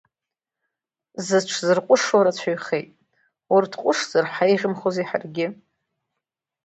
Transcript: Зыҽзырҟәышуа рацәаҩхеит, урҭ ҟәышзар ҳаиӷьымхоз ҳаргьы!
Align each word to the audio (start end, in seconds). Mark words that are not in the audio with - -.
Зыҽзырҟәышуа 1.25 2.25
рацәаҩхеит, 2.25 2.89
урҭ 3.55 3.71
ҟәышзар 3.81 4.25
ҳаиӷьымхоз 4.33 4.95
ҳаргьы! 5.07 5.47